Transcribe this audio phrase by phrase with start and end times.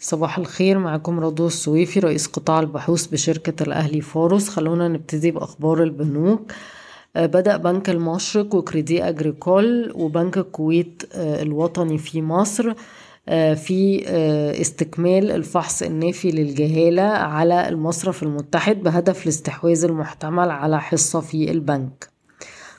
[0.00, 4.48] صباح الخير معكم رضوى السويفي رئيس قطاع البحوث بشركة الأهلي فاروس.
[4.48, 6.52] خلونا نبتدي بأخبار البنوك.
[7.16, 12.74] آه، بدأ بنك المشرق وكريدي أجريكول وبنك الكويت آه، الوطني في مصر
[13.28, 14.04] آه، في
[14.60, 22.09] استكمال الفحص النافي للجهالة على المصرف المتحد بهدف الاستحواذ المحتمل على حصة في البنك.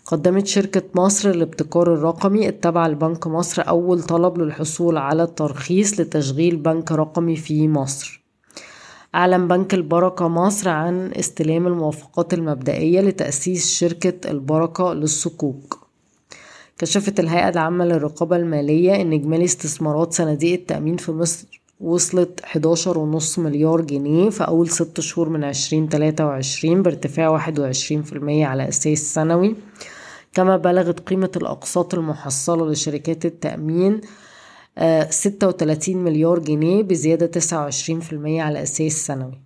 [0.05, 6.91] قدمت شركة مصر للابتكار الرقمي التابعة لبنك مصر أول طلب للحصول على الترخيص لتشغيل بنك
[6.91, 8.21] رقمي في مصر.
[9.15, 15.87] أعلن بنك البركة مصر عن استلام الموافقات المبدئية لتأسيس شركة البركة للصكوك.
[16.77, 23.81] كشفت الهيئة العامة للرقابة المالية إن إجمالي استثمارات صناديق التأمين في مصر وصلت 11.5 مليار
[23.81, 27.41] جنيه في أول ست شهور من 2023 بارتفاع 21%
[28.23, 29.55] على أساس سنوي
[30.33, 34.01] كما بلغت قيمة الأقساط المحصلة لشركات التأمين
[34.77, 39.41] آه، ستة وتلاتين مليار جنيه بزيادة تسعة وعشرين في المية على أساس سنوي.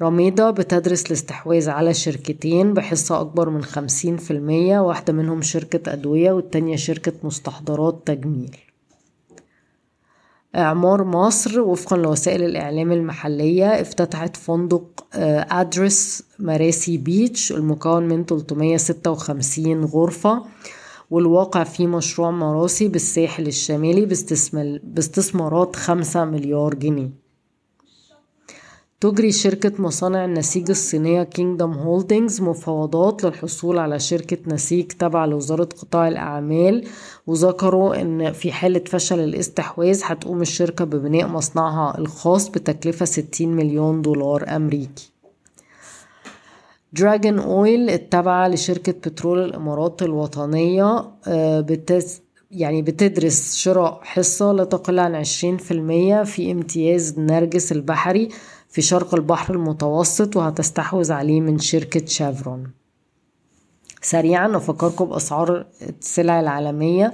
[0.00, 6.32] رميضة بتدرس الاستحواذ على شركتين بحصة أكبر من خمسين في المية واحدة منهم شركة أدوية
[6.32, 8.69] والتانية شركة مستحضرات تجميل.
[10.56, 15.04] إعمار مصر وفقا لوسائل الإعلام المحلية افتتحت فندق
[15.50, 20.44] أدرس آه، مراسي بيتش المكون من 356 غرفة
[21.10, 24.06] والواقع فيه مشروع مراسي بالساحل الشمالي
[24.84, 27.19] باستثمارات خمسة مليار جنيه.
[29.00, 36.08] تجري شركة مصانع النسيج الصينية كينجدم هولدينجز مفاوضات للحصول على شركة نسيج تابعة لوزارة قطاع
[36.08, 36.84] الأعمال
[37.26, 44.56] وذكروا إن في حالة فشل الاستحواذ هتقوم الشركة ببناء مصنعها الخاص بتكلفة 60 مليون دولار
[44.56, 45.10] أمريكي.
[46.92, 54.98] Dragon Oil التابعة لشركة بترول الإمارات الوطنية آه، بتز يعني بتدرس شراء حصة لا تقل
[54.98, 58.28] عن عشرين في المية في امتياز نرجس البحري
[58.68, 62.70] في شرق البحر المتوسط وهتستحوذ عليه من شركة شيفرون.
[64.02, 65.66] سريعا أفكركم بأسعار
[66.00, 67.12] السلع العالمية.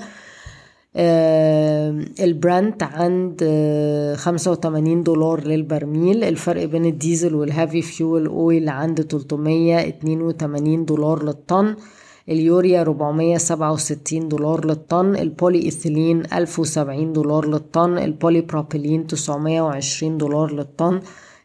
[2.20, 3.44] البرنت عند
[4.16, 6.24] خمسة وتمانين دولار للبرميل.
[6.24, 11.76] الفرق بين الديزل وال heavy fuel oil عند تلتمية اتنين وتمانين دولار للطن.
[12.28, 21.00] اليوريا 467 دولار للطن البولي إيثيلين 1070 دولار للطن البولي بروبيلين 920 دولار للطن.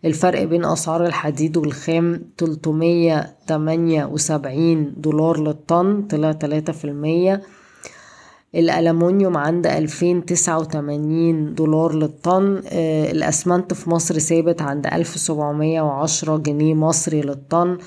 [0.05, 7.41] الفرق بين أسعار الحديد والخام 378 دولار للطن طلع 3%
[8.55, 12.61] الألمونيوم عند 2089 دولار للطن.
[12.67, 17.77] آه، الأسمنت في مصر ثابت عند 1710 جنيه مصري للطن.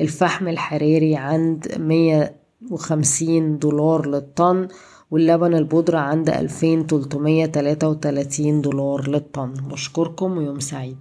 [0.00, 4.68] الفحم الحراري عند 150 دولار للطن
[5.10, 9.52] واللبن البودرة عند 2333 دولار للطن.
[9.52, 10.96] بشكركم ويوم سعيد.